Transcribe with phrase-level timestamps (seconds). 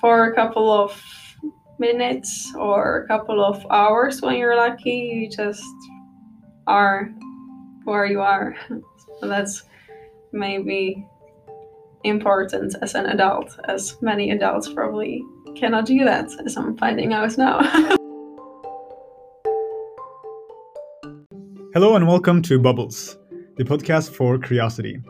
[0.00, 1.02] for a couple of
[1.78, 4.90] minutes or a couple of hours when you're lucky.
[4.90, 5.62] You just
[6.66, 7.10] are
[7.84, 8.56] where you are.
[8.68, 9.64] so that's
[10.32, 11.06] maybe
[12.04, 15.24] important as an adult, as many adults probably
[15.56, 17.58] cannot do that, as I'm finding out now.
[21.74, 23.18] Hello and welcome to Bubbles,
[23.56, 25.00] the podcast for curiosity.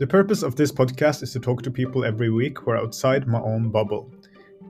[0.00, 3.28] The purpose of this podcast is to talk to people every week who are outside
[3.28, 4.12] my own bubble.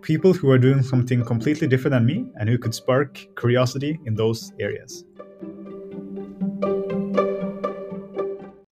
[0.02, 4.14] People who are doing something completely different than me and who could spark curiosity in
[4.14, 5.04] those areas.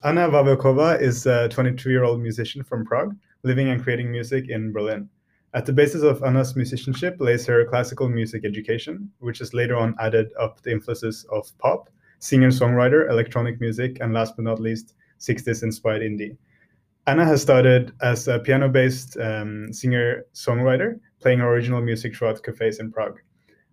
[0.04, 4.72] Anna Vaverková is a 22 year old musician from Prague, living and creating music in
[4.73, 5.09] Berlin.
[5.54, 9.95] At the basis of Anna's musicianship lays her classical music education, which has later on
[10.00, 14.95] added up the influences of pop, singer songwriter, electronic music, and last but not least,
[15.23, 16.36] 60s inspired indie.
[17.08, 22.80] Anna has started as a piano based um, singer songwriter, playing original music throughout cafes
[22.80, 23.20] in Prague.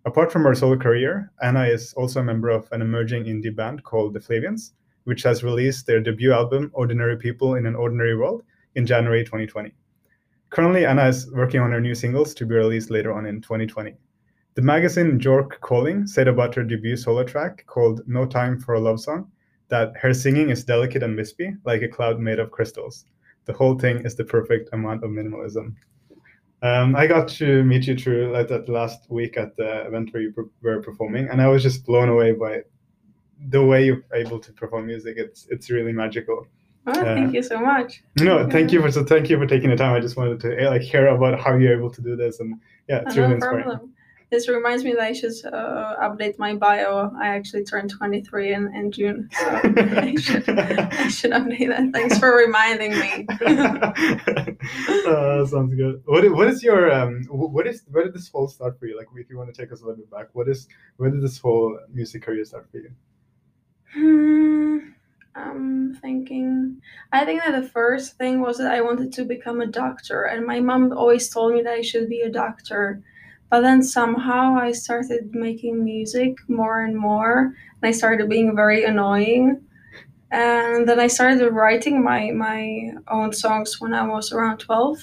[0.05, 3.83] Apart from her solo career, Anna is also a member of an emerging indie band
[3.83, 8.43] called The Flavians, which has released their debut album, Ordinary People in an Ordinary World,
[8.75, 9.73] in January 2020.
[10.49, 13.95] Currently, Anna is working on her new singles to be released later on in 2020.
[14.55, 18.79] The magazine York Calling said about her debut solo track called No Time for a
[18.79, 19.31] Love Song
[19.71, 23.05] that her singing is delicate and wispy, like a cloud made of crystals.
[23.45, 25.75] The whole thing is the perfect amount of minimalism.
[26.61, 30.21] Um, I got to meet you through like, that last week at the event where
[30.21, 32.61] you were performing, and I was just blown away by
[33.49, 35.15] the way you're able to perform music.
[35.17, 36.45] It's it's really magical.
[36.85, 38.03] Oh, thank uh, you so much.
[38.19, 39.95] No, thank you for so thank you for taking the time.
[39.95, 43.01] I just wanted to like hear about how you're able to do this, and yeah,
[43.05, 43.63] it's really inspiring.
[43.63, 43.93] Problem.
[44.31, 47.11] This reminds me that I should uh, update my bio.
[47.19, 51.91] I actually turned 23 in, in June, so I, should, I should update that.
[51.91, 53.27] Thanks for reminding me.
[55.05, 56.01] uh, sounds good.
[56.05, 57.25] What is, what is your um?
[57.29, 58.97] What is where did this whole start for you?
[58.97, 61.21] Like, if you want to take us a little bit back, what is where did
[61.21, 62.91] this whole music career start for you?
[63.93, 64.91] Hmm,
[65.35, 66.81] I'm thinking.
[67.11, 70.45] I think that the first thing was that I wanted to become a doctor, and
[70.45, 73.03] my mom always told me that I should be a doctor.
[73.51, 78.85] But then somehow I started making music more and more, and I started being very
[78.85, 79.61] annoying.
[80.31, 84.99] And then I started writing my my own songs when I was around twelve.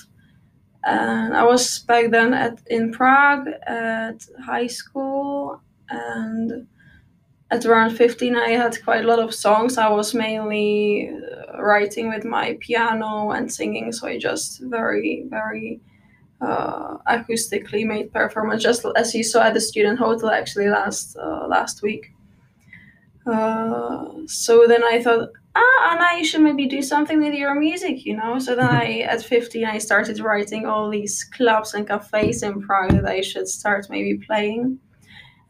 [0.84, 5.60] And I was back then at in Prague at high school
[5.90, 6.66] and
[7.50, 12.08] at around 15 i had quite a lot of songs i was mainly uh, writing
[12.08, 15.80] with my piano and singing so i just very very
[16.40, 21.46] uh, acoustically made performance just as you saw at the student hotel actually last uh,
[21.48, 22.12] last week.
[23.26, 28.06] Uh, so then i thought ah anna you should maybe do something with your music
[28.06, 28.38] you know?
[28.38, 32.92] So then i at 15 i started writing all these clubs and cafes in prague
[32.92, 34.78] that i should start maybe playing.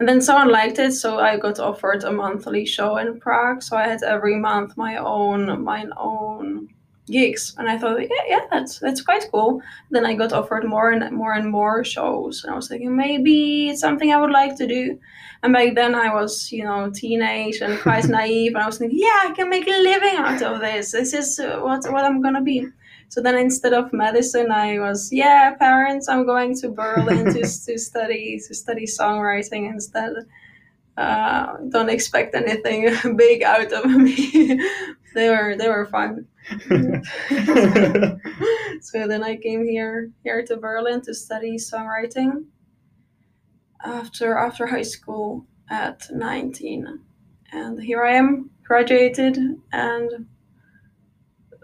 [0.01, 3.63] And then someone liked it, so I got offered a monthly show in Prague.
[3.63, 6.69] So I had every month my own my own
[7.09, 9.61] gigs, and I thought, yeah, yeah, that's that's quite cool.
[9.91, 13.71] Then I got offered more and more and more shows, and I was thinking maybe
[13.71, 14.99] it's something I would like to do.
[15.43, 18.99] And back then I was, you know, teenage and quite naive, and I was thinking,
[18.99, 20.93] yeah, I can make a living out of this.
[20.93, 22.67] This is what what I'm gonna be.
[23.09, 27.79] So then instead of medicine, I was, yeah, parents, I'm going to Berlin to, to
[27.79, 30.13] study to study songwriting instead.
[30.97, 34.61] Uh, don't expect anything big out of me.
[35.15, 36.27] They were they were fun.
[38.81, 42.45] so then I came here here to Berlin to study songwriting
[43.85, 47.01] after after high school at 19
[47.53, 49.39] and here I am graduated
[49.73, 50.27] and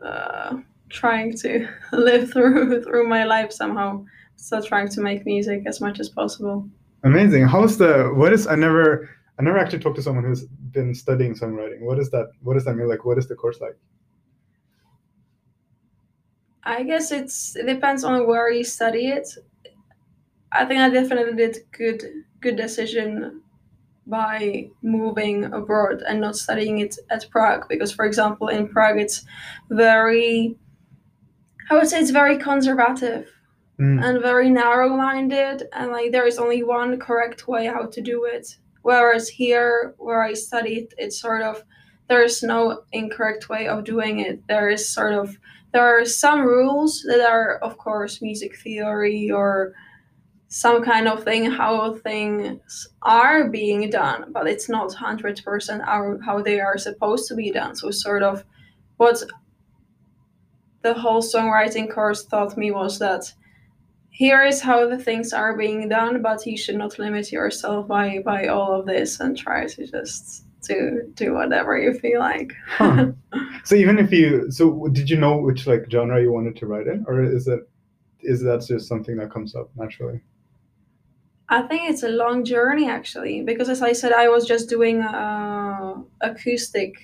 [0.03, 0.57] uh,
[0.89, 4.05] trying to live through through my life somehow.
[4.37, 6.69] Still trying to make music as much as possible.
[7.03, 7.47] Amazing.
[7.47, 11.35] How's the what is I never I never actually talked to someone who's been studying
[11.35, 11.81] songwriting.
[11.81, 12.89] What is that what does that mean?
[12.89, 13.77] Like what is the course like?
[16.65, 19.29] I guess it's it depends on where you study it.
[20.53, 22.03] I think I definitely did good
[22.41, 23.43] good decision
[24.07, 29.25] by moving abroad and not studying it at Prague because for example in Prague it's
[29.71, 30.59] very
[31.71, 33.31] I would say it's very conservative
[33.81, 34.05] mm.
[34.05, 38.25] and very narrow minded, and like there is only one correct way how to do
[38.25, 38.57] it.
[38.85, 41.65] Whereas here, where I studied, it's sort of
[42.09, 44.47] there is no incorrect way of doing it.
[44.47, 45.39] There is sort of
[45.73, 49.73] there are some rules that are, of course, music theory or
[50.49, 56.43] some kind of thing how things are being done, but it's not hundred percent how
[56.43, 57.75] they are supposed to be done.
[57.75, 58.45] So sort of
[58.99, 59.23] what
[60.83, 63.33] the whole songwriting course taught me was that
[64.15, 68.21] here is how the things are being done, but you should not limit yourself by
[68.25, 72.53] by all of this and try to just do do whatever you feel like.
[72.69, 73.09] Huh.
[73.65, 76.87] so even if you so did you know which like genre you wanted to write
[76.87, 77.69] in or is it
[78.21, 80.21] is that just something that comes up naturally?
[81.49, 85.03] I think it's a long journey actually, because as I said, I was just doing
[85.03, 86.95] uh, acoustic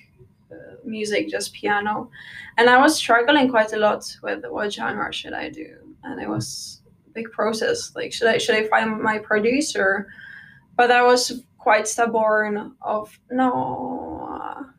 [0.52, 2.08] uh, music, just piano,
[2.56, 6.28] and I was struggling quite a lot with what genre should I do, and it
[6.28, 6.79] was
[7.14, 7.92] big process.
[7.94, 10.08] Like, should I should I find my producer?
[10.76, 12.74] But I was quite stubborn.
[12.82, 14.70] Of no,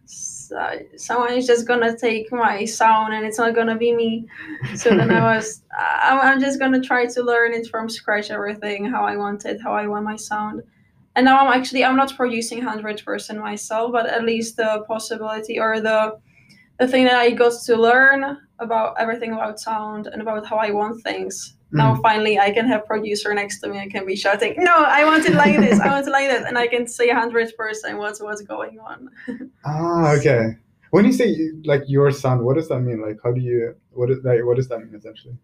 [0.97, 4.27] someone is just gonna take my sound and it's not gonna be me
[4.75, 9.03] so then i was i'm just gonna try to learn it from scratch everything how
[9.03, 10.61] i want it how i want my sound
[11.15, 15.79] and now i'm actually i'm not producing 100% myself but at least the possibility or
[15.79, 16.17] the
[16.79, 20.71] the thing that i got to learn about everything about sound and about how i
[20.71, 22.01] want things now mm.
[22.01, 23.79] finally I can have producer next to me.
[23.79, 25.79] I can be shouting, "No, I want it like this.
[25.79, 29.09] I want it like that," and I can say hundred percent what's what's going on.
[29.65, 30.57] ah, okay.
[30.89, 33.01] When you say like your sound, what does that mean?
[33.01, 35.37] Like, how do you what is like what does that mean essentially?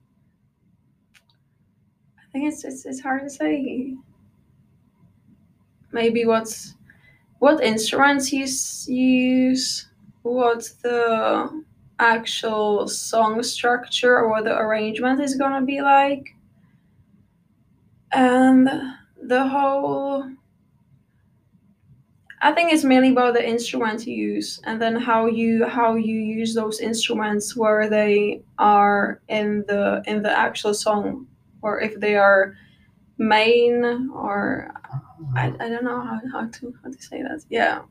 [2.20, 3.96] I think it's it's, it's hard to say.
[5.94, 6.76] Maybe what's
[7.40, 8.46] what instruments you
[8.94, 9.88] use,
[10.24, 11.64] what the
[12.00, 16.36] actual song structure or what the arrangement is gonna be like.
[18.12, 18.70] And
[19.22, 20.30] the whole
[22.40, 26.16] I think it's mainly about the instruments you use and then how you how you
[26.16, 31.28] use those instruments where they are in the in the actual song
[31.64, 32.56] or if they are
[33.18, 34.72] main or
[35.36, 37.44] I, I don't know how, how to how to say that.
[37.50, 37.82] Yeah.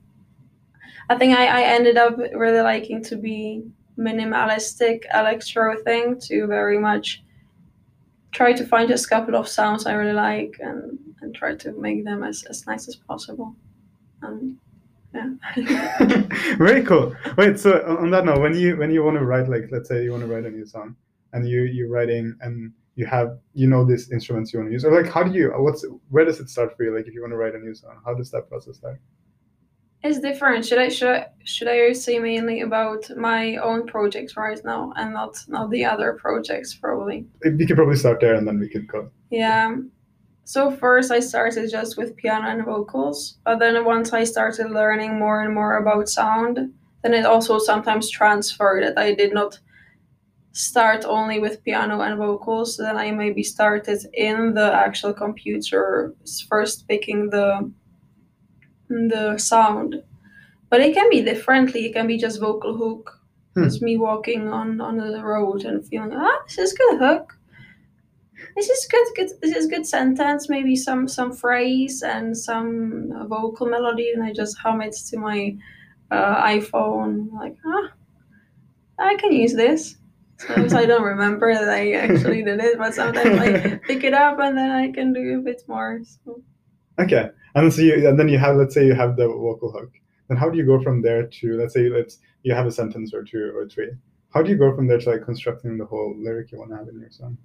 [1.08, 3.64] I think I, I ended up really liking to be
[3.98, 7.22] minimalistic electro thing to very much
[8.32, 11.72] try to find just a couple of sounds I really like and, and try to
[11.72, 13.56] make them as, as nice as possible.
[14.22, 14.58] Um,
[15.14, 15.30] yeah.
[16.58, 17.14] very cool.
[17.38, 20.04] Wait, so on that note, when you when you want to write like let's say
[20.04, 20.94] you want to write a new song
[21.32, 24.84] and you you're writing and you have you know these instruments you want to use
[24.84, 27.20] or like how do you what's where does it start for you like if you
[27.20, 29.00] want to write a new song how does that process start
[30.02, 30.64] it's different.
[30.64, 35.12] Should I should I should I say mainly about my own projects right now and
[35.12, 37.26] not not the other projects probably?
[37.44, 39.10] We could probably start there and then we could go.
[39.30, 39.76] Yeah.
[40.44, 45.18] So first I started just with piano and vocals, but then once I started learning
[45.18, 46.72] more and more about sound,
[47.02, 49.58] then it also sometimes transferred that I did not
[50.52, 56.14] start only with piano and vocals, then I maybe started in the actual computer
[56.48, 57.70] first picking the
[58.88, 60.02] the sound.
[60.68, 61.86] But it can be differently.
[61.86, 63.20] It can be just vocal hook.
[63.54, 63.64] Hmm.
[63.64, 67.38] It's me walking on on the road and feeling ah, this is good hook.
[68.54, 69.30] This is good, good.
[69.40, 70.48] This is good sentence.
[70.48, 75.56] Maybe some some phrase and some vocal melody, and I just hum it to my
[76.10, 77.32] uh, iPhone.
[77.32, 77.92] Like ah,
[78.98, 79.96] I can use this.
[80.38, 84.38] Sometimes I don't remember that I actually did it, but sometimes I pick it up
[84.38, 86.02] and then I can do a bit more.
[86.04, 86.42] So.
[86.98, 89.92] Okay, and so you, and then you have let's say you have the vocal hook.
[90.28, 93.12] Then how do you go from there to let's say let's you have a sentence
[93.12, 93.90] or two or three.
[94.32, 96.76] How do you go from there to like constructing the whole lyric you want to
[96.76, 97.38] have in your song?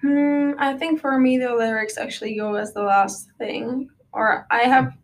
[0.00, 3.90] Hmm, I think for me the lyrics actually go as the last thing.
[4.12, 4.96] Or I have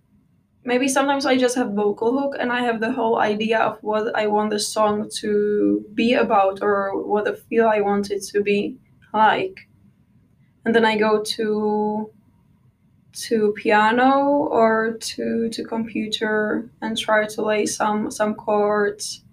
[0.65, 4.15] maybe sometimes I just have vocal hook and I have the whole idea of what
[4.17, 8.43] I want the song to be about or what the feel I want it to
[8.43, 8.77] be
[9.15, 9.69] like.
[10.65, 12.11] And then I go to
[13.27, 19.25] to piano or to to computer and try to lay some some chords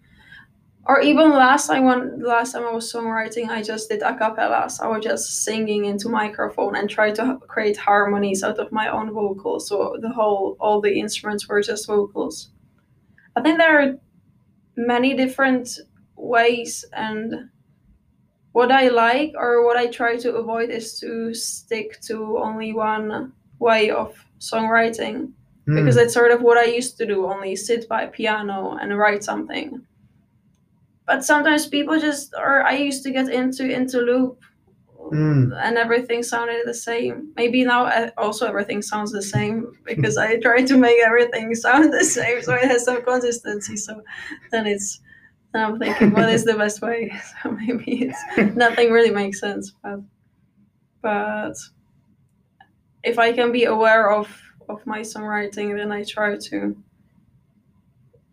[0.88, 4.70] or even last time when last time I was songwriting, I just did a cappella.
[4.70, 8.89] So I was just singing into microphone and try to create harmonies out of my
[8.89, 9.68] own vocals.
[9.68, 12.50] So the whole all the instruments were just vocals.
[13.36, 13.96] I think there are
[14.75, 15.80] many different
[16.15, 17.50] ways and
[18.51, 23.34] what I like or what I try to avoid is to stick to only one
[23.59, 25.31] way of songwriting
[25.67, 25.75] mm.
[25.75, 29.24] because it's sort of what I used to do only sit by piano and write
[29.24, 29.81] something.
[31.05, 34.39] But sometimes people just or I used to get into into loop
[35.12, 35.51] mm.
[35.63, 37.31] and everything sounded the same.
[37.35, 41.93] Maybe now uh, also everything sounds the same because I try to make everything sound
[41.93, 43.77] the same so it has some consistency.
[43.77, 44.01] So
[44.51, 45.00] then it's
[45.53, 47.13] then I'm thinking what is the best way?
[47.43, 50.00] So maybe it's nothing really makes sense, but
[51.01, 51.55] but
[53.05, 54.27] if I can be aware of
[54.67, 56.75] of my songwriting, then I try to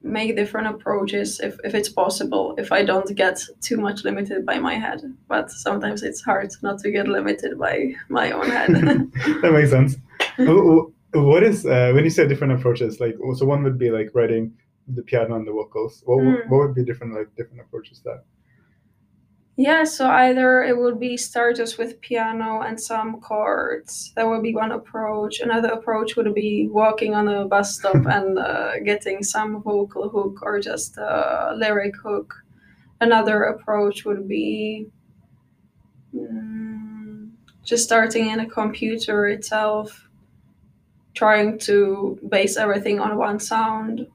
[0.02, 4.58] make different approaches if, if it's possible if i don't get too much limited by
[4.58, 5.00] my head.
[5.28, 8.70] But sometimes it's hard not to get limited by my own head.
[9.42, 9.96] That makes sense.
[11.14, 14.54] What is uh, when you say different approaches like so one would be like writing
[14.88, 16.02] the piano and the vocals.
[16.06, 16.48] What, mm.
[16.48, 18.24] what would be different like different approaches that
[19.56, 24.12] yeah, so either it would be start just with piano and some chords.
[24.16, 25.40] That would be one approach.
[25.40, 30.38] Another approach would be walking on a bus stop and uh, getting some vocal hook
[30.42, 32.34] or just a lyric hook.
[33.02, 34.86] Another approach would be
[36.18, 37.32] um,
[37.62, 40.08] just starting in a computer itself,
[41.12, 44.06] trying to base everything on one sound,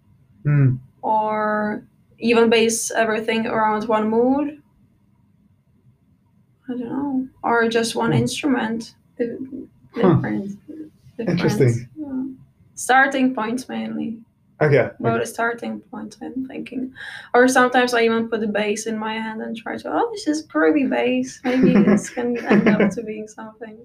[0.44, 0.80] mm.
[1.04, 1.86] or
[2.18, 4.64] even base everything around one mood
[6.70, 8.20] I don't know, or just one hmm.
[8.20, 8.96] instrument.
[9.18, 10.14] Different, huh.
[10.14, 10.60] different
[11.18, 11.90] Interesting.
[12.00, 12.44] Uh,
[12.76, 14.20] starting points mainly.
[14.60, 14.90] Okay.
[15.00, 15.24] About okay.
[15.24, 16.94] a starting point, I'm thinking.
[17.34, 20.28] Or sometimes I even put the bass in my hand and try to, oh, this
[20.28, 21.40] is groovy bass.
[21.44, 23.78] Maybe this can end up to being something.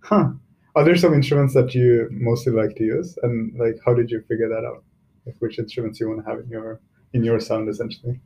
[0.00, 0.30] Huh.
[0.76, 3.18] Are there some instruments that you mostly like to use?
[3.24, 4.84] And like, how did you figure that out?
[5.26, 6.80] Like, which instruments you want to have in your
[7.12, 8.20] in your sound, essentially?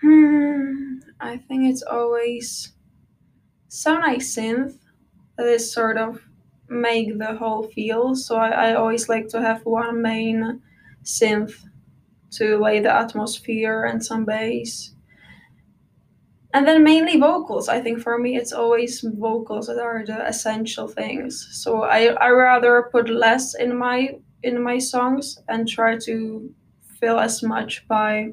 [0.00, 0.89] Hmm.
[1.20, 2.72] I think it's always
[3.68, 4.78] some nice synth
[5.36, 6.20] that is sort of
[6.68, 8.14] make the whole feel.
[8.14, 10.62] So I, I always like to have one main
[11.04, 11.54] synth
[12.32, 14.94] to lay the atmosphere and some bass.
[16.52, 17.68] And then mainly vocals.
[17.68, 21.48] I think for me it's always vocals that are the essential things.
[21.52, 26.52] So I, I rather put less in my in my songs and try to
[26.98, 28.32] fill as much by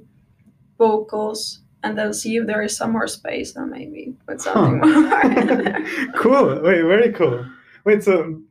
[0.78, 5.30] vocals and then see if there is some more space, then maybe put something huh.
[5.30, 6.12] more.
[6.16, 6.62] cool.
[6.62, 7.46] Wait, very cool.
[7.86, 8.42] Wait, so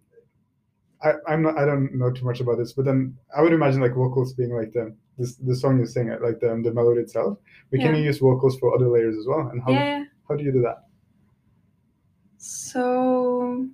[1.03, 1.59] I, I'm not.
[1.59, 4.55] I don't know too much about this, but then I would imagine like vocals being
[4.55, 7.39] like the this the song you sing, it, like the the melody itself.
[7.71, 7.87] But yeah.
[7.87, 9.49] can you use vocals for other layers as well?
[9.53, 10.05] And how yeah.
[10.29, 10.85] how do you do that?
[12.39, 13.67] So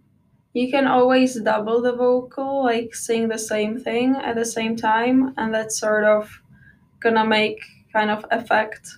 [0.55, 5.35] you can always double the vocal, like sing the same thing at the same time,
[5.37, 6.29] and that's sort of
[6.99, 7.61] gonna make
[7.93, 8.89] kind of effect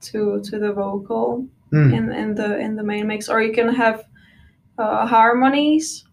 [0.00, 1.96] to to the vocal mm.
[1.96, 4.04] in in the in the main mix or you can have
[4.78, 6.04] uh, harmonies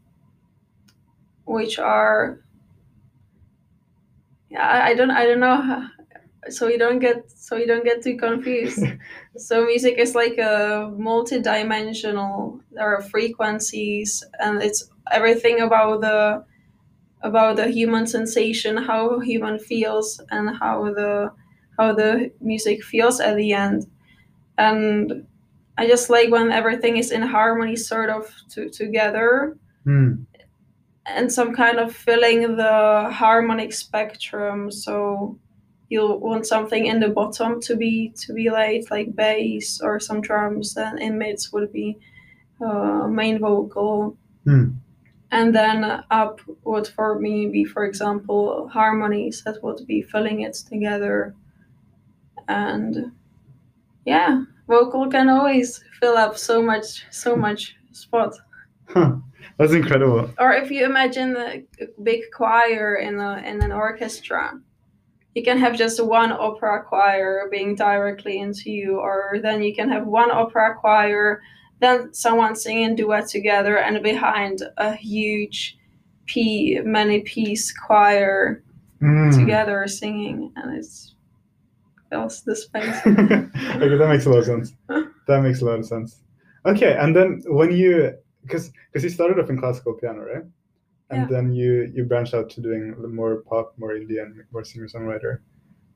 [1.45, 2.41] which are
[4.49, 5.87] yeah I, I don't i don't know how,
[6.49, 8.83] so you don't get so you don't get too confused
[9.37, 16.43] so music is like a multi-dimensional there are frequencies and it's everything about the
[17.21, 21.31] about the human sensation how human feels and how the
[21.77, 23.87] how the music feels at the end.
[24.57, 25.27] And
[25.77, 29.57] i just like when everything is in harmony sort of to, together.
[29.85, 30.25] Mm.
[31.05, 34.69] and some kind of filling the harmonic spectrum.
[34.71, 35.39] So
[35.89, 40.21] you'll want something in the bottom to be to be laid like bass or some
[40.21, 41.97] drums and in mids would be
[42.59, 44.17] uh, main vocal.
[44.45, 44.75] Mm.
[45.31, 50.53] and then up would for me be for example harmonies that would be filling it
[50.53, 51.35] together
[52.47, 53.11] and
[54.05, 58.33] yeah vocal can always fill up so much so much spot
[58.87, 59.15] huh.
[59.57, 61.63] that's incredible or if you imagine a
[62.03, 64.59] big choir in a in an orchestra
[65.35, 69.89] you can have just one opera choir being directly into you or then you can
[69.89, 71.41] have one opera choir
[71.79, 75.77] then someone singing duet together and behind a huge
[76.25, 78.63] p many piece choir
[79.01, 79.37] mm.
[79.37, 81.13] together singing and it's
[82.11, 82.95] else the space.
[83.05, 84.73] okay, that makes a lot of sense.
[85.27, 86.21] That makes a lot of sense.
[86.65, 90.43] Okay, and then when you because because you started off in classical piano, right?
[91.09, 91.27] And yeah.
[91.29, 95.39] then you you branched out to doing more pop, more Indian, more singer songwriter.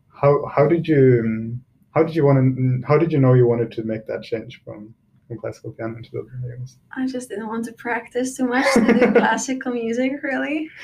[0.10, 1.58] How how did you
[1.92, 4.62] how did you want to how did you know you wanted to make that change
[4.64, 4.94] from
[5.28, 6.78] from classical piano into the other areas?
[6.96, 10.70] I just didn't want to practice too much to do classical music, really.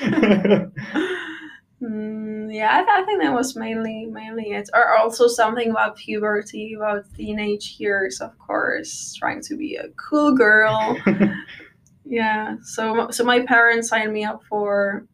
[1.82, 5.96] Mm, yeah, I, th- I, think that was mainly mainly it, or also something about
[5.96, 10.98] puberty, about teenage years, of course, trying to be a cool girl.
[12.04, 15.06] yeah, so so my parents signed me up for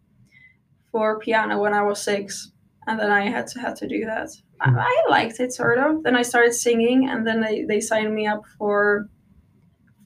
[0.90, 2.52] for piano when I was six,
[2.86, 4.30] and then I had to had to do that.
[4.62, 4.78] I, hmm.
[4.78, 6.02] I liked it sort of.
[6.02, 9.10] Then I started singing, and then they, they signed me up for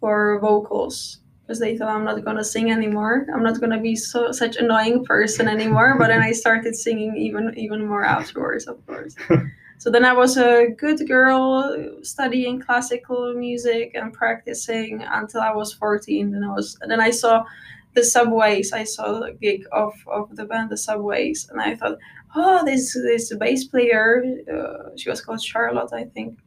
[0.00, 3.26] for vocals because they thought I'm not gonna sing anymore.
[3.32, 5.96] I'm not gonna be so such annoying person anymore.
[5.98, 9.16] but then I started singing even even more afterwards, of course.
[9.78, 15.72] so then I was a good girl studying classical music and practicing until I was
[15.72, 16.34] 14.
[16.34, 17.46] And I was then I saw
[17.94, 18.74] the Subways.
[18.74, 21.96] I saw a gig of, of the band the Subways, and I thought,
[22.36, 24.22] oh, this this bass player.
[24.52, 26.38] Uh, she was called Charlotte, I think.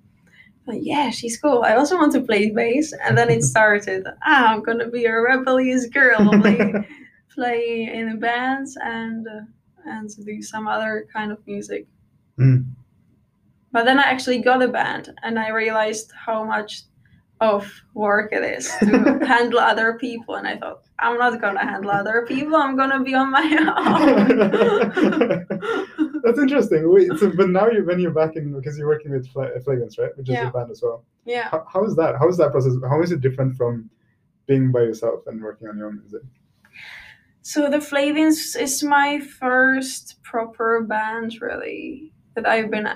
[0.71, 1.63] But yeah, she's cool.
[1.63, 4.07] I also want to play bass, and then it started.
[4.23, 6.87] ah, I'm gonna be a rebellious girl, play,
[7.35, 9.41] play in bands and uh,
[9.83, 11.87] and do some other kind of music.
[12.39, 12.71] Mm.
[13.73, 16.83] But then I actually got a band, and I realized how much
[17.41, 21.91] of work it is to handle other people, and I thought I'm not gonna handle
[21.91, 22.55] other people.
[22.55, 23.41] I'm gonna be on my
[23.77, 25.48] own.
[26.24, 26.89] That's interesting.
[26.91, 29.98] Wait, so, but now you when you're back in because you're working with Fla- Flavians,
[29.98, 30.15] right?
[30.17, 30.50] Which is Yeah.
[30.50, 31.03] a band as well.
[31.25, 31.50] yeah.
[31.50, 32.17] How, how is that?
[32.17, 32.74] How is that process?
[32.88, 33.89] How is it different from
[34.48, 36.22] being by yourself and working on your own music?
[37.41, 42.88] So the Flavians is my first proper band, really, that I've been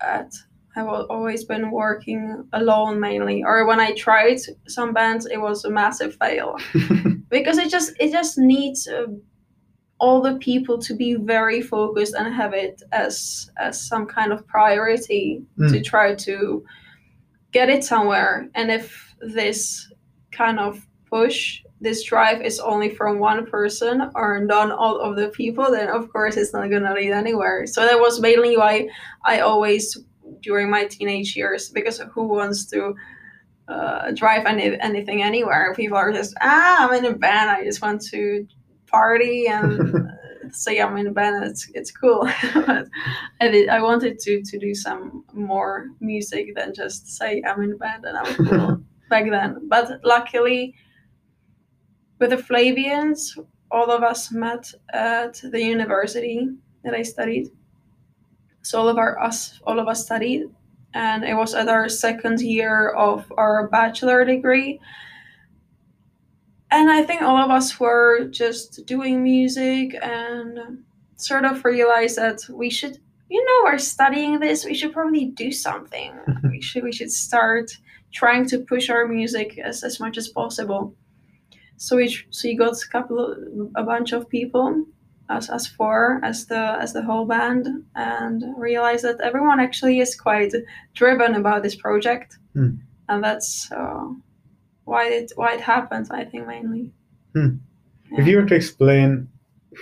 [0.00, 0.32] at.
[0.78, 4.36] I've always been working alone mainly, or when I tried
[4.68, 6.56] some bands, it was a massive fail
[7.30, 9.06] because it just it just needs uh,
[9.98, 14.46] all the people to be very focused and have it as as some kind of
[14.46, 16.64] priority to try to
[17.52, 18.48] get it somewhere.
[18.54, 19.90] And if this
[20.32, 25.28] kind of push this drive is only from one person or not all of the
[25.28, 27.66] people, then of course it's not gonna lead anywhere.
[27.66, 28.88] So that was mainly why
[29.24, 29.96] I always
[30.42, 32.94] during my teenage years because who wants to
[33.68, 35.74] uh, drive any, anything anywhere?
[35.74, 37.50] People are just ah, I'm in a band.
[37.50, 38.46] I just want to
[38.86, 40.10] party and
[40.50, 41.44] say I'm in a band.
[41.44, 42.28] It's it's cool.
[42.54, 42.88] but
[43.40, 47.72] I did, I wanted to to do some more music than just say I'm in
[47.72, 49.68] a band and I'm cool back then.
[49.68, 50.74] But luckily,
[52.18, 53.36] with the Flavians,
[53.70, 56.48] all of us met at the university
[56.84, 57.48] that I studied.
[58.62, 60.44] So all of our us all of us studied,
[60.96, 64.80] and it was at our second year of our bachelor degree.
[66.70, 70.58] And I think all of us were just doing music and
[71.16, 72.98] sort of realized that we should,
[73.28, 74.64] you know, we're studying this.
[74.64, 76.18] We should probably do something.
[76.50, 77.70] we should we should start
[78.12, 80.94] trying to push our music as, as much as possible.
[81.76, 83.38] So we so you got a couple of,
[83.76, 84.86] a bunch of people
[85.28, 90.14] as as four as the as the whole band and realized that everyone actually is
[90.14, 90.52] quite
[90.94, 92.76] driven about this project Hmm.
[93.08, 94.08] and that's uh,
[94.84, 96.92] why it why it happened I think mainly.
[97.34, 97.56] Hmm.
[98.12, 98.20] Yeah.
[98.20, 99.28] If you were to explain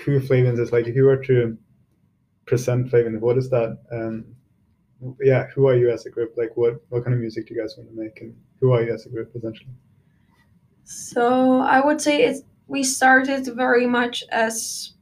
[0.04, 1.56] who Flavians is, like if you were to
[2.46, 3.78] present Flavians, what is that?
[3.92, 4.24] Um,
[5.20, 6.34] yeah, who are you as a group?
[6.36, 8.82] Like, what what kind of music do you guys want to make, and who are
[8.82, 9.70] you as a group essentially?
[10.84, 14.93] So I would say it we started very much as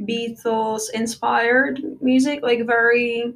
[0.00, 3.34] Beatles inspired music, like very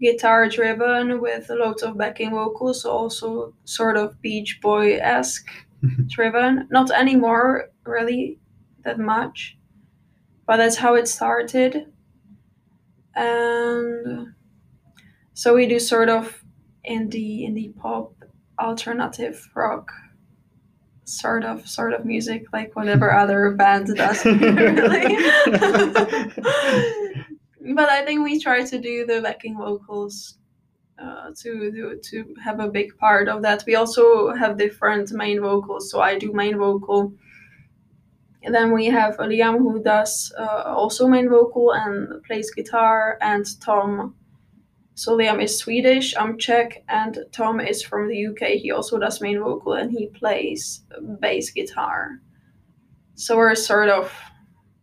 [0.00, 5.48] guitar driven with loads of backing vocals, also sort of Beach Boy esque
[6.08, 6.68] driven.
[6.70, 8.38] Not anymore, really,
[8.84, 9.56] that much,
[10.46, 11.86] but that's how it started.
[13.14, 14.34] And
[15.34, 16.42] so we do sort of
[16.88, 18.12] indie, indie pop,
[18.58, 19.92] alternative rock
[21.04, 24.24] sort of sort of music like whatever other band does.
[24.24, 25.16] Really.
[27.74, 30.36] But i think we try to do the backing vocals
[30.98, 33.62] uh, to do to have a big part of that.
[33.66, 37.14] We also have different main vocals so i do main vocal.
[38.44, 43.46] And then we have liam who does uh, also main vocal and plays guitar and
[43.60, 44.16] tom
[44.94, 48.58] so Liam is Swedish, I'm Czech, and Tom is from the UK.
[48.60, 50.84] He also does main vocal and he plays
[51.20, 52.20] bass guitar.
[53.14, 54.12] So we're sort of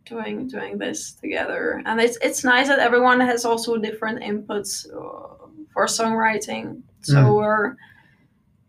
[0.06, 5.46] doing doing this together, and it's it's nice that everyone has also different inputs uh,
[5.72, 6.82] for songwriting.
[7.02, 7.34] So Mm.
[7.36, 7.76] we're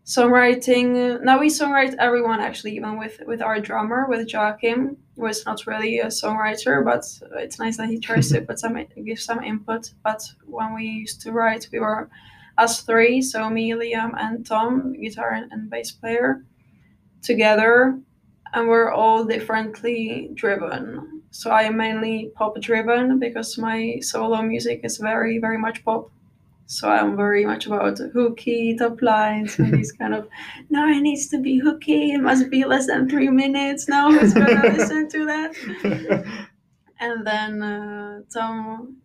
[0.04, 4.96] songwriting now we songwrite everyone actually even with with our drummer with Joachim
[5.28, 7.04] is not really a songwriter but
[7.38, 9.92] it's nice that he tries to put some give some input.
[10.02, 12.08] But when we used to write we were
[12.58, 16.44] us three so me Liam and Tom guitar and, and bass player
[17.22, 17.98] together
[18.54, 21.22] and we're all differently driven.
[21.30, 26.10] So I am mainly pop driven because my solo music is very very much pop
[26.66, 30.28] so I'm very much about hooky top lines and these kind of
[30.70, 32.12] no it needs to be hooky.
[32.12, 33.88] It must be less than three minutes.
[33.88, 36.24] No, who's gonna listen to that.
[37.00, 38.96] And then uh, Tom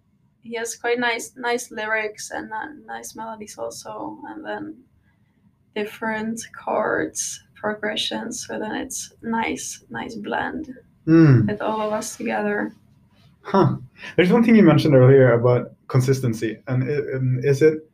[0.43, 4.17] he has quite nice nice lyrics and uh, nice melodies also.
[4.29, 4.77] And then
[5.75, 10.73] different chords progressions so then it's nice nice blend
[11.05, 11.47] Hmm.
[11.47, 12.73] with all of us together.
[13.41, 13.77] Huh.
[14.17, 16.83] There's one thing you mentioned earlier about consistency, and
[17.15, 17.89] um, is it?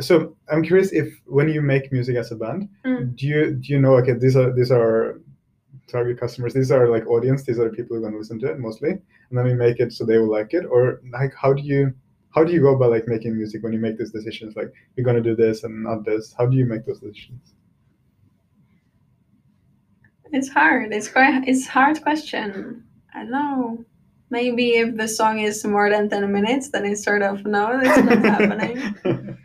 [0.00, 3.16] So I'm curious if when you make music as a band, Mm.
[3.16, 5.20] do you do you know okay these are these are
[5.88, 6.54] target customers.
[6.54, 7.42] These are like audience.
[7.42, 9.54] These are the people who are going to listen to it mostly, and then we
[9.54, 10.64] make it so they will like it.
[10.64, 11.92] Or like, how do you
[12.34, 14.54] how do you go about like making music when you make these decisions?
[14.54, 16.32] Like, you're going to do this and not this.
[16.38, 17.54] How do you make those decisions?
[20.32, 20.92] It's hard.
[20.92, 21.42] It's quite.
[21.48, 22.84] It's hard question.
[23.14, 23.84] I don't know.
[24.30, 27.96] Maybe if the song is more than ten minutes, then it's sort of no, it's
[27.98, 29.36] not happening.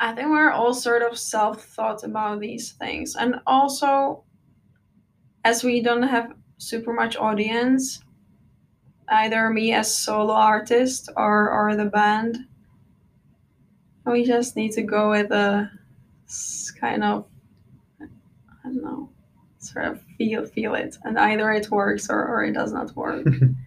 [0.00, 3.16] I think we're all sort of self thought about these things.
[3.16, 4.24] And also,
[5.44, 8.02] as we don't have super much audience,
[9.08, 12.38] either me as solo artist or, or the band,
[14.04, 15.70] we just need to go with a
[16.80, 17.26] kind of,
[18.00, 18.06] I
[18.64, 19.08] don't know,
[19.64, 20.96] sort of feel feel it.
[21.04, 23.26] And either it works or, or it does not work.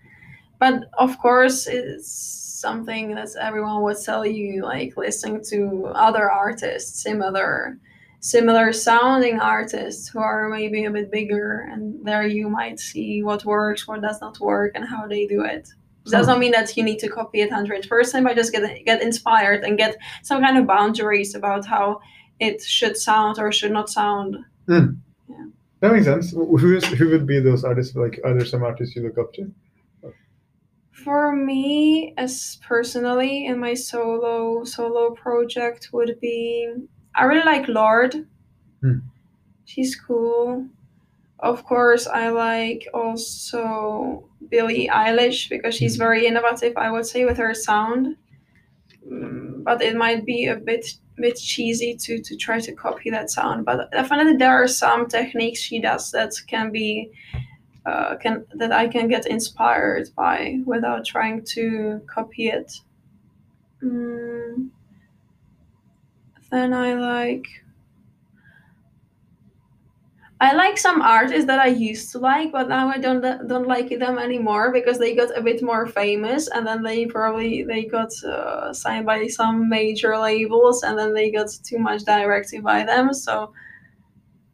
[0.60, 7.02] but of course, it's something that everyone would tell you like listening to other artists
[7.04, 7.78] similar
[8.20, 13.46] similar sounding artists who are maybe a bit bigger and there you might see what
[13.46, 15.70] works what does not work and how they do it
[16.06, 19.02] it does not mean that you need to copy it 100% but just get get
[19.02, 22.00] inspired and get some kind of boundaries about how
[22.40, 24.98] it should sound or should not sound mm.
[25.30, 25.46] yeah
[25.80, 28.96] that makes sense who is who would be those artists like are there some artists
[28.96, 29.52] you look up to
[30.92, 36.74] for me as personally in my solo solo project would be
[37.16, 38.28] i really like Lorde.
[38.82, 39.00] hmm.
[39.66, 40.66] she's cool
[41.40, 46.00] of course i like also billie eilish because she's hmm.
[46.00, 48.16] very innovative i would say with her sound
[49.08, 53.30] mm, but it might be a bit bit cheesy to to try to copy that
[53.30, 57.12] sound but definitely there are some techniques she does that can be
[57.88, 62.82] uh, can that I can get inspired by without trying to copy it.
[63.82, 64.70] Mm.
[66.52, 67.48] Then I like
[70.40, 73.90] I like some artists that I used to like, but now I don't don't like
[73.98, 78.12] them anymore because they got a bit more famous, and then they probably they got
[78.24, 83.14] uh, signed by some major labels, and then they got too much directed by them.
[83.16, 83.52] So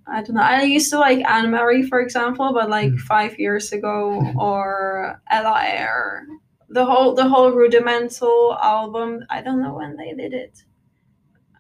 [0.08, 0.42] I don't know.
[0.42, 3.00] I used to like Anne Marie, for example, but like mm.
[3.00, 6.26] five years ago, or Ella Eyre,
[6.70, 9.26] The whole the whole rudimental album.
[9.30, 10.64] I don't know when they did it.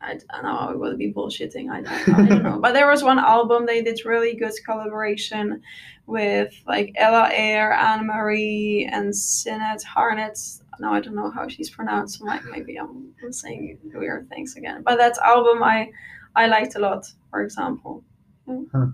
[0.03, 0.57] I don't know.
[0.57, 1.71] I would be bullshitting.
[1.71, 2.59] I don't, know, I don't know.
[2.61, 5.61] But there was one album they did really good collaboration
[6.05, 10.37] with like Ella Eyre, Anne Marie, and Sinead Harnett.
[10.79, 12.21] Now I don't know how she's pronounced.
[12.21, 14.83] Like maybe I'm, I'm saying weird things again.
[14.83, 15.89] But that album I
[16.35, 17.05] I liked a lot.
[17.29, 18.03] For example.
[18.47, 18.87] Huh.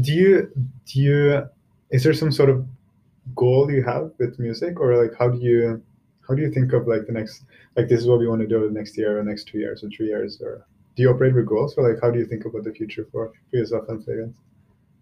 [0.00, 0.50] Do you
[0.86, 1.48] do you
[1.90, 2.66] is there some sort of
[3.34, 5.82] goal you have with music or like how do you
[6.26, 7.44] how do you think of like the next
[7.78, 9.84] like this is what we want to do the next year or next two years
[9.84, 12.44] or three years or do you operate with goals or like how do you think
[12.44, 14.36] about the future for, for yourself and Flavians?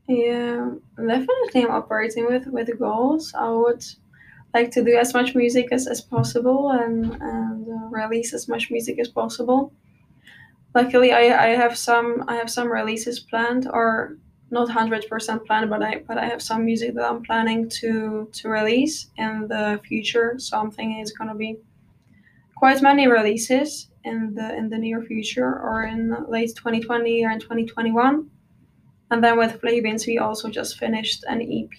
[0.08, 3.32] Yeah, definitely I'm operating with with goals.
[3.34, 3.84] I would
[4.54, 8.70] like to do as much music as, as possible and, and uh, release as much
[8.70, 9.72] music as possible
[10.76, 14.18] luckily I, I have some I have some releases planned or
[14.50, 18.28] not hundred percent planned, but I but I have some music that I'm planning to
[18.38, 20.28] to release in the future.
[20.38, 21.58] So I'm thinking it's gonna be
[22.66, 27.38] quite many releases in the in the near future or in late 2020 or in
[27.38, 28.28] 2021.
[29.12, 31.78] And then with Flavians, we also just finished an EP.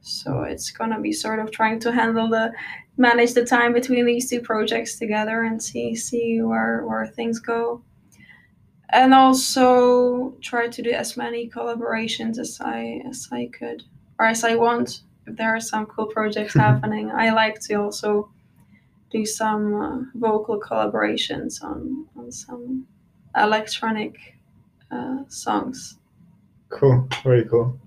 [0.00, 2.50] So it's gonna be sort of trying to handle the
[2.96, 7.82] manage the time between these two projects together and see see where where things go
[8.88, 13.82] and also try to do as many collaborations as I as I could
[14.18, 15.02] or as I want.
[15.26, 18.30] If there are some cool projects happening, I like to also
[19.10, 22.86] do some uh, vocal collaborations on on some
[23.36, 24.16] electronic
[24.90, 25.98] uh, songs.
[26.68, 27.78] Cool, very cool.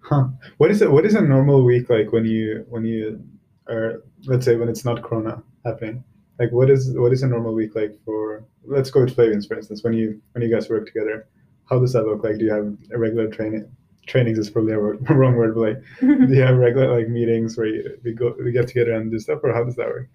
[0.00, 0.28] Huh.
[0.58, 0.90] What is it?
[0.90, 3.22] What is a normal week like when you when you
[3.68, 6.04] are let's say when it's not Corona happening?
[6.40, 9.56] like what is what is a normal week like for let's go with Flavians for
[9.56, 11.28] instance when you when you guys work together
[11.68, 13.70] how does that look like do you have a regular training
[14.06, 14.78] trainings is probably a
[15.14, 18.50] wrong word but like do you have regular like meetings where you, we go we
[18.50, 20.08] get together and do stuff or how does that work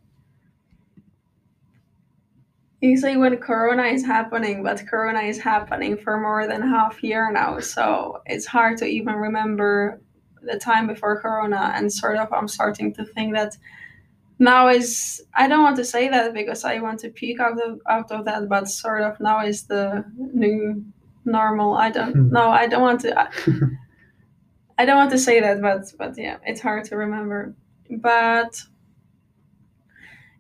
[2.86, 7.60] usually when corona is happening but corona is happening for more than half year now
[7.60, 10.00] so it's hard to even remember
[10.44, 13.58] the time before corona and sort of i'm starting to think that
[14.40, 17.80] now is I don't want to say that because I want to peek out of
[17.90, 20.84] out of that, but sort of now is the new
[21.24, 21.76] normal.
[21.76, 22.30] I don't hmm.
[22.32, 23.20] no, I don't want to.
[23.20, 23.30] I,
[24.78, 27.56] I don't want to say that, but but yeah, it's hard to remember.
[27.90, 28.62] But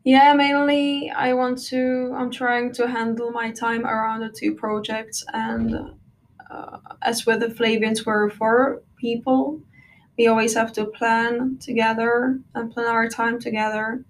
[0.06, 2.14] yeah, mainly I want to.
[2.16, 5.76] I'm trying to handle my time around the two projects and
[6.50, 9.62] uh, as with the Flavians, we're four people.
[10.18, 14.06] We always have to plan together and plan our time together.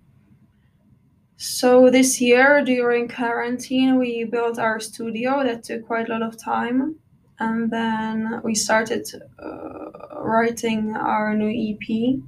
[1.38, 5.44] So this year during quarantine, we built our studio.
[5.44, 6.98] That took quite a lot of time,
[7.40, 9.08] and then we started
[9.40, 12.20] uh, writing our new EP.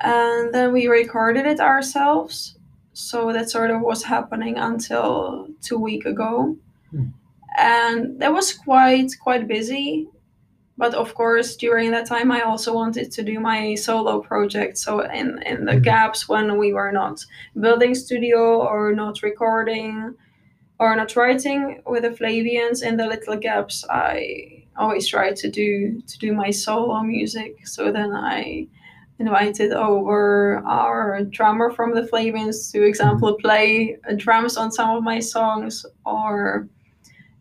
[0.00, 2.56] And then we recorded it ourselves.
[2.92, 6.56] So that sort of was happening until two week ago,
[6.90, 7.06] Hmm.
[7.56, 10.08] and that was quite quite busy.
[10.76, 14.78] But of course, during that time, I also wanted to do my solo project.
[14.78, 15.82] So in in the Mhm.
[15.82, 17.24] gaps when we were not
[17.60, 20.14] building studio or not recording
[20.80, 26.00] or not writing with the Flavians, in the little gaps, I always try to do
[26.06, 27.66] to do my solo music.
[27.66, 28.66] So then I
[29.18, 35.02] invited over our drummer from the Flavians to example play uh, drums on some of
[35.02, 36.68] my songs or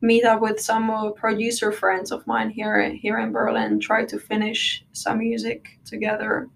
[0.01, 4.85] meet up with some producer friends of mine here here in Berlin, try to finish
[4.93, 6.49] some music together.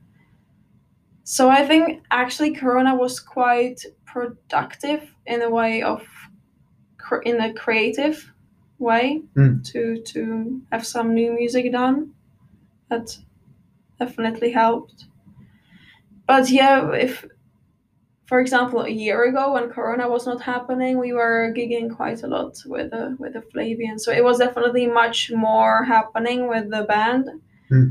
[1.23, 6.05] So I think actually Corona was quite productive in a way of
[7.23, 8.31] in a creative
[8.79, 9.63] way Mm.
[9.71, 12.13] to to have some new music done.
[12.89, 13.17] That
[13.99, 15.05] definitely helped.
[16.31, 17.25] But yeah, if
[18.25, 22.27] for example, a year ago when Corona was not happening, we were gigging quite a
[22.27, 23.99] lot with the with the Flavian.
[23.99, 27.25] So it was definitely much more happening with the band.
[27.67, 27.87] Hmm.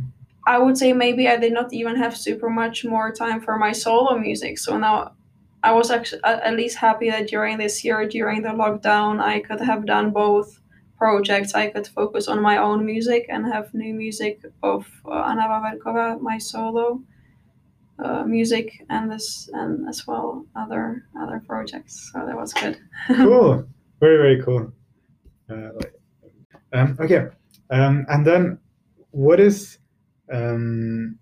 [0.47, 3.73] I would say maybe I did not even have super much more time for my
[3.73, 4.57] solo music.
[4.57, 5.13] So now
[5.63, 9.61] I was actually at least happy that during this year, during the lockdown, I could
[9.61, 10.49] have done both
[10.97, 11.55] projects.
[11.55, 16.23] I could focus on my own music and have new music of uh, Anna Vaverkova,
[16.23, 17.03] my solo
[18.05, 22.11] uh, music, and this and as well other other projects.
[22.13, 22.79] So that was good.
[23.17, 23.67] cool
[24.01, 24.73] very very cool
[25.51, 25.71] uh,
[26.73, 27.27] um, okay
[27.71, 28.59] um, and then
[29.11, 29.79] what is
[30.33, 31.19] um,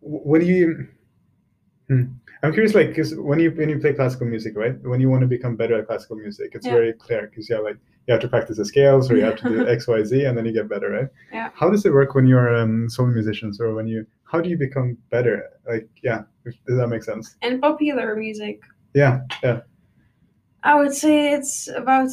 [0.00, 0.86] when you
[1.88, 2.02] hmm,
[2.42, 5.20] i'm curious like because when you when you play classical music right when you want
[5.20, 6.74] to become better at classical music it's Yeah.
[6.74, 9.36] very clear because you have like you have to practice the scales or you have
[9.36, 11.50] to do x y z and then you get better right Yeah.
[11.54, 14.58] how does it work when you're um, solo musicians or when you how do you
[14.58, 15.48] become better?
[15.66, 17.36] Like yeah if, does that make sense?
[17.42, 18.60] And popular music,
[18.94, 19.60] yeah yeah.
[20.62, 22.10] I would say it's about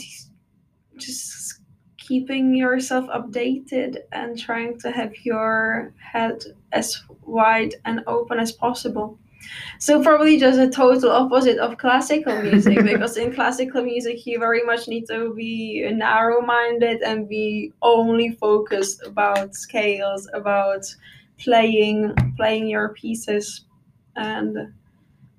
[0.98, 1.62] just
[1.98, 9.18] keeping yourself updated and trying to have your head as wide and open as possible.
[9.80, 14.64] So probably just a total opposite of classical music because in classical music you very
[14.64, 20.86] much need to be narrow-minded and be only focused about scales, about
[21.38, 23.66] playing playing your pieces
[24.16, 24.74] and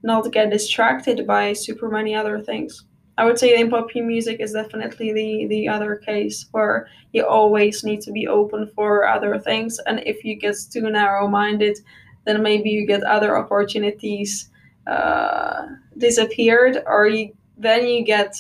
[0.03, 2.85] not get distracted by super many other things.
[3.17, 7.85] I would say in pop music is definitely the the other case where you always
[7.85, 11.79] need to be open for other things, and if you get too narrow-minded,
[12.25, 14.51] then maybe you get other opportunities
[14.89, 18.35] uh, disappeared, or you then you get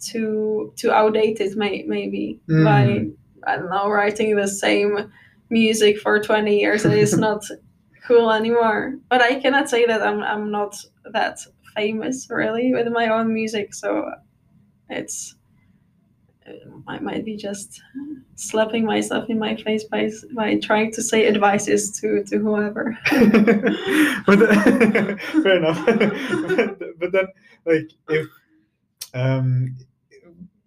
[0.00, 3.14] too too outdated, may, maybe by Mm.
[3.46, 5.12] I don't know writing the same
[5.50, 6.84] music for twenty years.
[6.84, 7.44] and It is not
[8.06, 8.96] cool anymore.
[9.08, 10.76] But I cannot say that I'm I'm not
[11.12, 11.38] that
[11.74, 14.10] famous really with my own music, so
[14.88, 15.36] it's
[16.46, 17.82] it might, might be just
[18.36, 22.96] slapping myself in my face by by trying to say advices to to whoever.
[24.26, 24.38] but
[25.42, 25.84] fair enough.
[25.86, 27.26] but, but then,
[27.64, 28.28] like, if
[29.14, 29.76] um,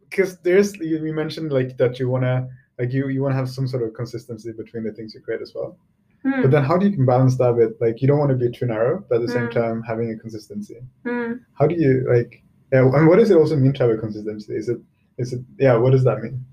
[0.01, 3.83] because there's you, mentioned like that you wanna like you you wanna have some sort
[3.83, 5.77] of consistency between the things you create as well.
[6.23, 8.37] Hmm, But then, how do you can balance that with like you don't want to
[8.37, 9.53] be too narrow, but at the same Mm.
[9.53, 10.77] time having a consistency?
[11.05, 11.33] hmm.
[11.53, 12.43] How do you like?
[12.73, 14.55] Yeah, and what does it also mean to have a consistency?
[14.55, 14.79] Is it
[15.17, 15.75] is it yeah?
[15.75, 16.45] What does that mean?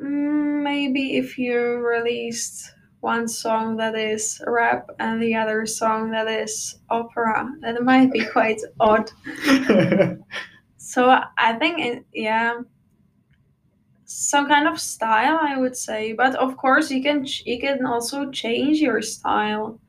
[0.00, 6.26] Mm, Maybe if you released one song that is rap and the other song that
[6.26, 9.10] is opera, that might be quite odd.
[10.78, 12.60] So I think, it, yeah,
[14.14, 16.12] some kind of style, I would say.
[16.12, 19.80] But of course, you can you can also change your style.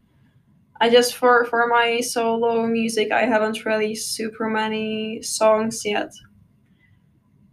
[0.81, 6.11] I just for for my solo music, I haven't really super many songs yet.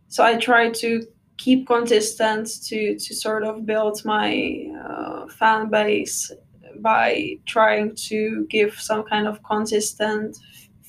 [0.08, 1.06] So I try to
[1.38, 6.30] keep consistent to to sort of build my uh, fan base
[6.80, 10.38] by trying to give some kind of consistent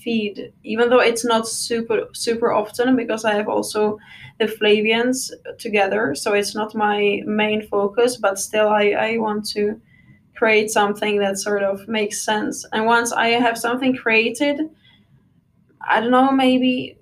[0.03, 3.97] feed even though it's not super super often because i have also
[4.39, 9.79] the flavians together so it's not my main focus but still i i want to
[10.35, 14.59] create something that sort of makes sense and once i have something created
[15.81, 16.97] i don't know maybe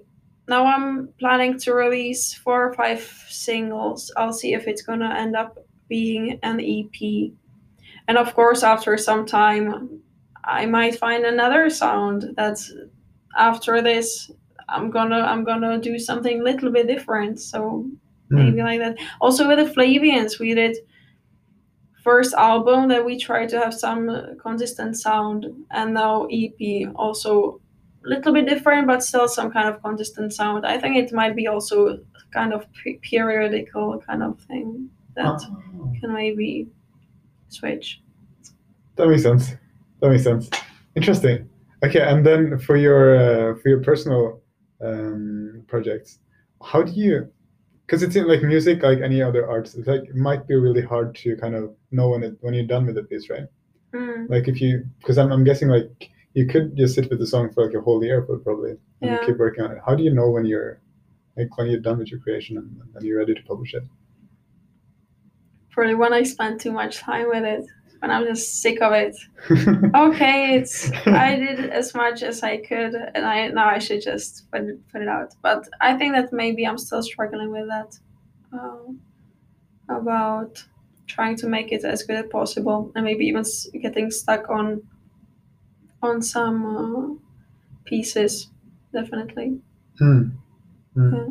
[0.51, 4.11] now I'm planning to release four or five singles.
[4.17, 7.31] I'll see if it's gonna end up being an EP.
[8.07, 10.01] And of course, after some time,
[10.43, 12.73] I might find another sound that's
[13.37, 14.31] after this.
[14.69, 17.39] I'm gonna I'm gonna do something a little bit different.
[17.39, 17.85] So
[18.29, 18.63] maybe Mm.
[18.63, 18.97] like that.
[19.19, 20.77] Also with the Flavians, we did
[22.03, 24.09] first album that we tried to have some
[24.41, 27.61] consistent sound, and now EP also
[28.03, 30.65] a little bit different, but still some kind of consistent sound.
[30.65, 31.99] I think it might be also
[32.33, 32.65] kind of
[33.03, 36.67] periodical kind of thing that Oh, can maybe
[37.49, 38.01] switch.
[38.95, 39.55] that makes sense.
[40.01, 40.49] That makes sense.
[40.95, 41.49] Interesting.
[41.83, 44.41] Okay, and then for your uh, for your personal
[44.83, 46.19] um, projects,
[46.63, 47.31] how do you?
[47.85, 50.81] Because it seems like music, like any other arts, it's like it might be really
[50.81, 53.47] hard to kind of know when it when you're done with a piece, right?
[53.93, 57.27] Mm, Like if you, because I'm, I'm guessing like you could just sit with the
[57.27, 59.17] song for like a whole year, but probably and Yeah.
[59.25, 59.79] keep working on it.
[59.85, 60.79] How do you know when you're
[61.37, 63.83] like when you're done with your creation and, and you're ready to publish it?
[65.71, 67.65] probably when I spend too much time with it,
[68.01, 69.15] when I'm just sick of it.
[69.95, 74.49] Okay, it's I did as much as I could, and I now I should just
[74.51, 75.35] put it, put it out.
[75.41, 77.97] But I think that maybe I'm still struggling with that.
[78.53, 78.99] Um,
[79.89, 80.63] about
[81.07, 83.43] trying to make it as good as possible, and maybe even
[83.81, 84.81] getting stuck on
[86.01, 87.15] on some uh,
[87.85, 88.49] pieces.
[88.93, 89.59] Definitely.
[89.99, 90.29] Hmm.
[90.95, 91.25] Yeah.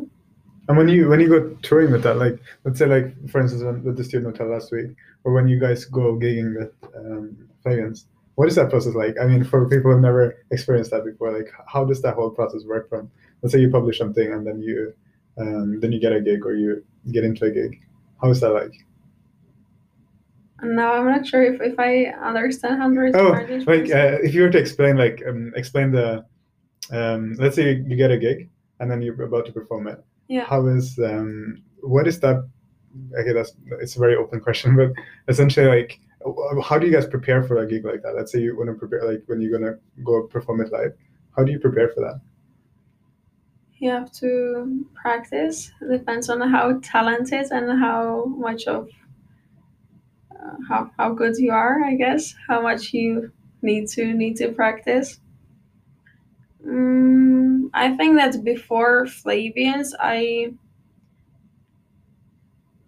[0.71, 3.61] And when you when you go touring with that, like let's say like for instance
[3.61, 7.35] when- with the student hotel last week, or when you guys go gigging with um,
[7.61, 8.05] Flavians,
[8.35, 9.17] what is that process like?
[9.19, 12.63] I mean, for people who've never experienced that before, like how does that whole process
[12.63, 12.87] work?
[12.87, 14.93] From let's say you publish something and then you
[15.37, 16.81] um, then you get a gig or you
[17.11, 17.81] get into a gig.
[18.21, 18.73] How is that like?
[20.63, 23.17] Now I'm not sure if, if I understand how hundreds.
[23.17, 23.31] Oh,
[23.67, 26.23] like uh, if you were to explain like um, explain the
[26.93, 28.47] um, let's say you get a gig
[28.79, 30.01] and then you're about to perform it.
[30.31, 30.45] Yeah.
[30.45, 32.37] How is um, what is that?
[33.19, 34.91] Okay, that's it's a very open question, but
[35.27, 35.99] essentially like
[36.63, 38.15] how do you guys prepare for a gig like that?
[38.15, 40.93] Let's say you want to prepare like when you're gonna go perform it live.
[41.35, 42.21] How do you prepare for that?
[43.81, 45.71] you have to practice.
[45.81, 48.87] It depends on how talented and how much of
[50.31, 51.83] uh, how how good you are.
[51.83, 53.31] I guess how much you
[53.63, 55.19] need to need to practice.
[56.63, 60.53] Mm, I think that before Flavians, I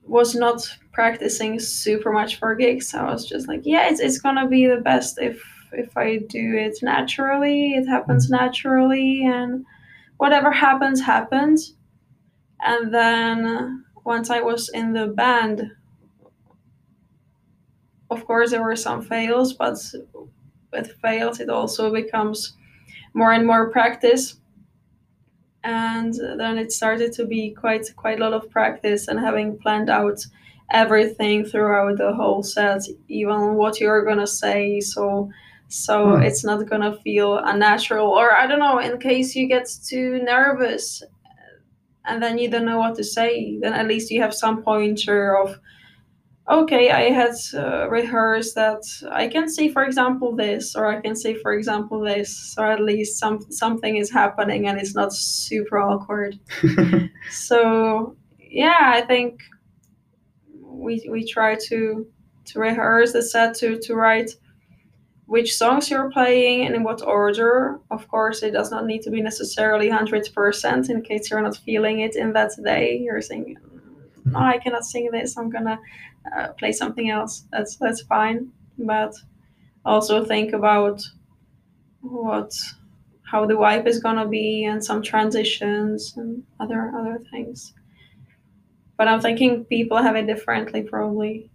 [0.06, 2.94] was not practicing super much for gigs.
[2.94, 5.42] I was just like, yeah, it's it's gonna be the best if
[5.72, 7.74] if I do it naturally.
[7.74, 8.44] It happens mm-hmm.
[8.44, 9.66] naturally, and
[10.18, 11.76] whatever happens happens.
[12.62, 15.72] And then once I was in the band,
[18.10, 19.78] of course there were some fails, but
[20.72, 22.54] with fails it also becomes
[23.14, 24.40] more and more practice
[25.64, 29.90] and then it started to be quite quite a lot of practice and having planned
[29.90, 30.26] out
[30.72, 35.30] everything throughout the whole set even what you're gonna say so
[35.70, 36.22] so Hmm.
[36.24, 41.04] it's not gonna feel unnatural or i don't know in case you get too nervous
[42.06, 45.38] and then you don't know what to say then at least you have some pointer
[45.38, 45.60] of
[46.50, 51.16] okay i had uh, rehearsed that i can say for example this or i can
[51.16, 52.56] say for example this.
[52.58, 56.40] Or at least some something is happening and it's not super awkward.
[57.32, 59.40] So yeah i think
[60.62, 62.06] we we try to
[62.46, 64.32] to rehearse the set to to write
[65.26, 67.80] which songs you're playing and in what order.
[67.90, 72.02] Of course it does not need to be necessarily 100% in case you're not feeling
[72.02, 72.98] it in that day.
[72.98, 73.58] You're saying
[74.26, 75.38] no i cannot sing this.
[75.38, 75.80] I'm gonna
[76.38, 79.14] uh, play something else that's that's fine but
[79.86, 81.02] also think about
[82.02, 82.52] what
[83.24, 87.74] how the wipe is gonna be and some transitions and other other things
[88.98, 91.50] but i'm thinking people have it differently probably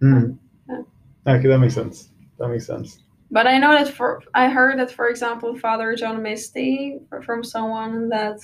[0.00, 0.32] Hmm.
[0.68, 0.82] Yeah.
[1.26, 2.10] Okay, that makes sense.
[2.38, 2.98] That makes sense.
[3.30, 8.08] but i know that for i heard that for example father john misty from someone
[8.10, 8.38] that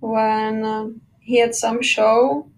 [0.00, 2.48] when um, he had some show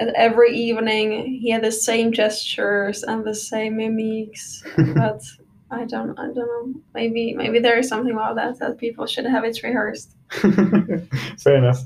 [0.00, 5.22] and every evening he had the same gestures and the same mimics but
[5.70, 9.24] i don't i don't know maybe maybe there is something about that that people should
[9.24, 10.16] have it rehearsed
[11.38, 11.82] Fair enough.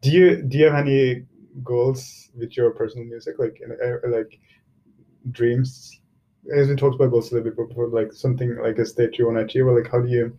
[0.00, 1.24] Do you do you have any
[1.62, 4.38] goals with your personal music, like uh, like
[5.30, 6.00] dreams?
[6.54, 9.26] As we talked about goals a little bit before, like something like a state you
[9.26, 10.36] want to achieve, or like how do you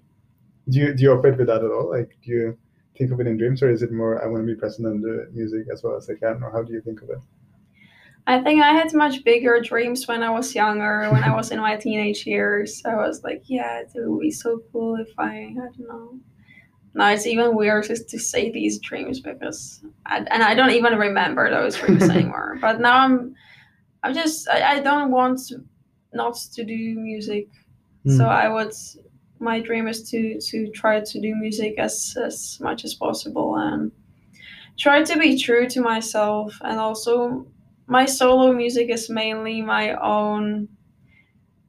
[0.70, 1.90] do you do you operate with that at all?
[1.90, 2.58] Like, do you
[2.98, 5.04] think of it in dreams, or is it more I want to be present and
[5.04, 7.20] the music as well as I can, or how do you think of it?
[8.28, 11.60] i think i had much bigger dreams when i was younger when i was in
[11.60, 15.54] my teenage years i was like yeah it would be so cool if i i
[15.54, 16.20] don't know
[16.96, 20.98] now it's even weird just to say these dreams because I, and I don't even
[20.98, 22.58] remember those dreams anymore.
[22.62, 23.36] But now I'm
[24.02, 25.42] I'm just I, I don't want
[26.14, 27.50] not to do music.
[28.06, 28.18] Mm.
[28.18, 28.74] So I would
[29.46, 33.92] my dream is to to try to do music as as much as possible and
[34.78, 37.46] try to be true to myself and also
[37.88, 40.68] my solo music is mainly my own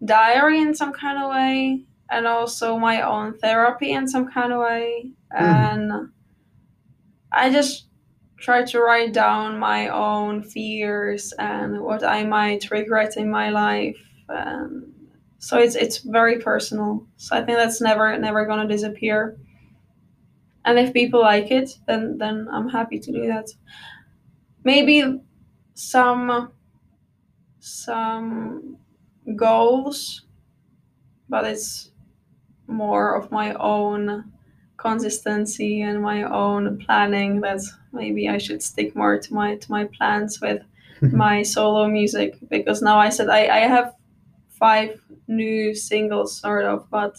[0.04, 4.60] diary in some kind of way and also my own therapy in some kind of
[4.60, 5.10] way.
[5.32, 5.44] Hmm.
[5.44, 5.92] And
[7.32, 7.86] i just
[8.38, 13.96] try to write down my own fears and what i might regret in my life
[14.28, 14.92] and
[15.46, 17.06] so it's it's very personal.
[17.16, 19.36] So i think that's never never going to disappear.
[20.66, 23.48] And if people like it then then i'm happy to do that.
[24.64, 25.20] Maybe
[25.74, 26.52] some
[27.60, 28.78] some
[29.36, 30.22] goals
[31.28, 31.90] but it's
[32.68, 34.32] more of my own
[34.78, 37.60] consistency and my own planning that
[37.92, 40.62] maybe i should stick more to my to my plans with
[41.12, 42.38] my solo music.
[42.50, 43.94] Because now i said i i have
[44.58, 47.16] five new singles sort of but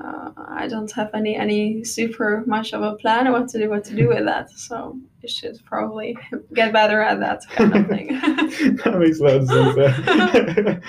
[0.00, 3.84] uh, I don't have any any super much of a plan what to do what
[3.84, 4.50] to do with that.
[4.50, 6.16] So I should probably
[6.54, 8.08] get better at that kind of thing.
[8.84, 10.84] that makes a lot of sense.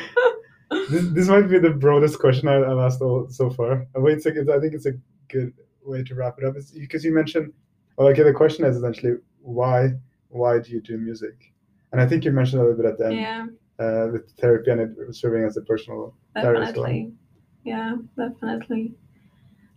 [0.89, 3.86] this, this might be the broadest question I, have asked all, so far.
[3.95, 4.93] Wait a second, I think it's a
[5.28, 5.53] good
[5.84, 6.55] way to wrap it up.
[6.55, 7.51] It's because you mentioned,
[7.97, 9.89] well, okay, the question is essentially why
[10.30, 11.51] why do you do music?
[11.91, 13.45] And I think you mentioned a little bit at the end Yeah,
[13.80, 17.13] uh, with therapy and it serving as a personal definitely.
[17.63, 18.93] Yeah, definitely.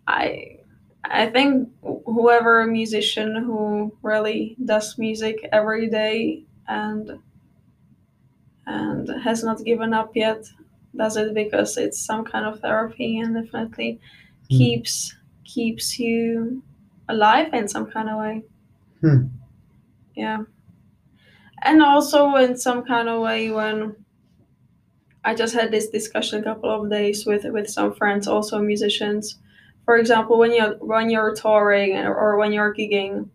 [0.07, 0.59] I
[1.05, 1.71] I think
[2.07, 7.19] whoever a musician who really does music every day and
[8.67, 10.45] and has not given up yet
[10.97, 14.01] does it because it's some kind of therapy and definitely
[14.51, 14.57] Hmm.
[14.59, 16.63] keeps keeps you
[17.09, 18.43] alive in some kind of way.
[19.01, 19.27] Hmm.
[20.15, 20.45] Yeah.
[21.63, 23.97] And also in some kind of way when
[25.27, 29.39] I just had this discussion a couple of days with with some friends, also musicians.
[29.85, 33.29] For example, when you when you're touring or, when you're gigging,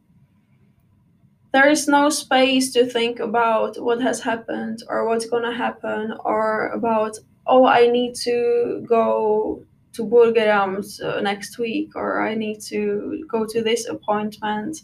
[1.51, 6.69] there is no space to think about what has happened or what's gonna happen or
[6.69, 13.25] about oh I need to go to Bulgarians uh, next week or I need to
[13.29, 14.83] go to this appointment.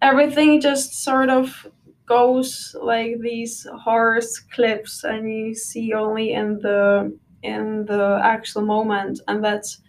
[0.00, 1.66] Everything just sort of
[2.10, 9.20] goes like these horse clips and you see only in the in the actual moment
[9.28, 9.80] and that's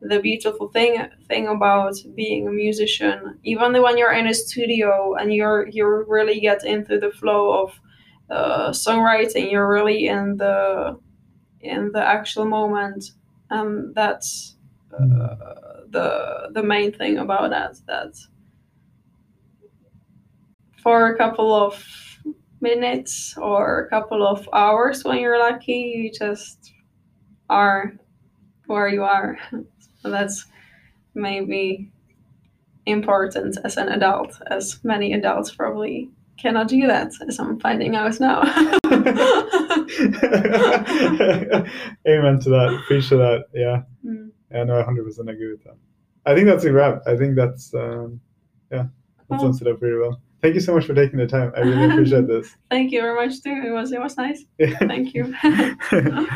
[0.00, 0.92] the beautiful thing
[1.28, 3.38] thing about being a musician.
[3.42, 5.84] Even when you're in a studio and you're you
[6.16, 7.80] really get into the flow of
[8.30, 10.98] uh, songwriting you're really in the
[11.60, 13.02] in the actual moment
[13.50, 14.56] and that's
[14.92, 15.34] uh,
[15.90, 16.08] the
[16.52, 18.12] the main thing about that that
[20.84, 21.84] for a couple of
[22.60, 26.72] minutes or a couple of hours when you're lucky you just
[27.50, 27.94] are
[28.66, 29.36] where you are
[30.00, 30.46] so that's
[31.14, 31.90] maybe
[32.86, 36.08] important as an adult as many adults probably
[36.38, 38.42] cannot do that as i'm finding out now
[42.06, 42.80] Amen to that.
[42.82, 43.44] Appreciate that.
[43.52, 43.82] Yeah.
[44.04, 44.30] Mm.
[44.50, 45.76] Yeah, no, I 100% agree with that.
[46.26, 47.02] I think that's a wrap.
[47.06, 48.20] I think that's, um,
[48.70, 49.38] yeah, that Cool.
[49.40, 50.20] sums it up very well.
[50.44, 51.54] Thank you so much for taking the time.
[51.56, 52.54] I really appreciate this.
[52.70, 54.44] thank you very much too it was it was nice
[54.80, 55.34] thank you